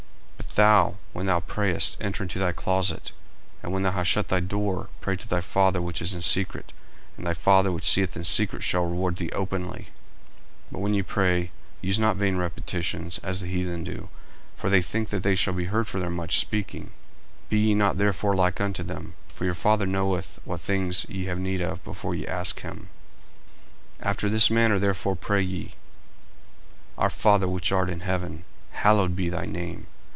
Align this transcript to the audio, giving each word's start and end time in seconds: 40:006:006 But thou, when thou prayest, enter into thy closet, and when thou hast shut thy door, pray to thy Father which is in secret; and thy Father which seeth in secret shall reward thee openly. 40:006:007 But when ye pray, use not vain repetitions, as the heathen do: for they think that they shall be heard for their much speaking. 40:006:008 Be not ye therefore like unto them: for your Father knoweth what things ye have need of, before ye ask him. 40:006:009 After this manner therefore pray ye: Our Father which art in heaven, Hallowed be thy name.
40:006:006 0.51 0.55
But 0.57 0.63
thou, 0.65 0.97
when 1.13 1.25
thou 1.27 1.39
prayest, 1.39 1.97
enter 2.01 2.23
into 2.23 2.37
thy 2.37 2.51
closet, 2.51 3.13
and 3.63 3.71
when 3.71 3.83
thou 3.83 3.91
hast 3.93 4.09
shut 4.09 4.27
thy 4.27 4.41
door, 4.41 4.89
pray 4.99 5.15
to 5.15 5.25
thy 5.27 5.39
Father 5.39 5.81
which 5.81 6.01
is 6.01 6.13
in 6.13 6.21
secret; 6.21 6.73
and 7.15 7.25
thy 7.25 7.33
Father 7.33 7.71
which 7.71 7.89
seeth 7.89 8.17
in 8.17 8.25
secret 8.25 8.61
shall 8.61 8.83
reward 8.83 9.15
thee 9.15 9.29
openly. 9.33 9.83
40:006:007 10.73 10.73
But 10.73 10.79
when 10.79 10.93
ye 10.93 11.03
pray, 11.03 11.51
use 11.79 11.99
not 11.99 12.17
vain 12.17 12.35
repetitions, 12.35 13.17
as 13.23 13.39
the 13.39 13.47
heathen 13.47 13.85
do: 13.85 14.09
for 14.57 14.69
they 14.69 14.81
think 14.81 15.07
that 15.09 15.23
they 15.23 15.35
shall 15.35 15.53
be 15.53 15.65
heard 15.65 15.87
for 15.87 15.99
their 16.01 16.09
much 16.09 16.37
speaking. 16.39 16.91
40:006:008 17.49 17.49
Be 17.49 17.73
not 17.75 17.93
ye 17.95 17.99
therefore 17.99 18.35
like 18.35 18.59
unto 18.59 18.83
them: 18.83 19.13
for 19.29 19.45
your 19.45 19.53
Father 19.53 19.85
knoweth 19.85 20.37
what 20.43 20.59
things 20.59 21.05
ye 21.07 21.25
have 21.25 21.39
need 21.39 21.61
of, 21.61 21.81
before 21.85 22.13
ye 22.13 22.27
ask 22.27 22.59
him. 22.59 22.89
40:006:009 24.01 24.09
After 24.09 24.29
this 24.29 24.49
manner 24.51 24.79
therefore 24.79 25.15
pray 25.15 25.41
ye: 25.41 25.75
Our 26.97 27.09
Father 27.11 27.47
which 27.47 27.71
art 27.71 27.89
in 27.89 28.01
heaven, 28.01 28.43
Hallowed 28.71 29.15
be 29.15 29.29
thy 29.29 29.45
name. 29.45 29.87